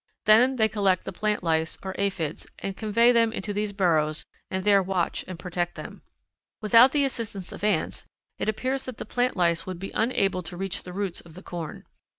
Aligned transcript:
Then 0.25 0.55
they 0.55 0.67
collect 0.67 1.03
the 1.03 1.13
plant 1.13 1.43
lice, 1.43 1.77
or 1.83 1.93
aphids, 1.95 2.47
and 2.57 2.75
convey 2.75 3.11
them 3.11 3.31
into 3.31 3.53
these 3.53 3.71
burrows 3.71 4.25
and 4.49 4.63
there 4.63 4.81
watch 4.81 5.23
and 5.27 5.37
protect 5.37 5.75
them. 5.75 6.01
Without 6.59 6.91
the 6.91 7.05
assistance 7.05 7.51
of 7.51 7.63
ants, 7.63 8.07
it 8.39 8.49
appears 8.49 8.85
that 8.85 8.97
the 8.97 9.05
plant 9.05 9.35
lice 9.37 9.67
would 9.67 9.77
be 9.77 9.91
unable 9.93 10.41
to 10.41 10.57
reach 10.57 10.81
the 10.81 10.91
roots 10.91 11.21
of 11.21 11.35
the 11.35 11.43
corn. 11.43 11.85